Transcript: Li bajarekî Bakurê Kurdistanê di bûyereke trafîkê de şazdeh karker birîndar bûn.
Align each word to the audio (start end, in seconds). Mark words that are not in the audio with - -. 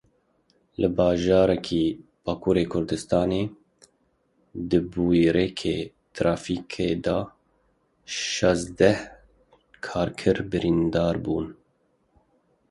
Li 0.81 0.87
bajarekî 0.97 1.85
Bakurê 2.25 2.65
Kurdistanê 2.73 3.43
di 4.69 4.79
bûyereke 4.91 5.77
trafîkê 6.15 6.91
de 7.03 7.17
şazdeh 8.31 8.99
karker 9.87 10.37
birîndar 10.51 11.15
bûn. 11.23 11.45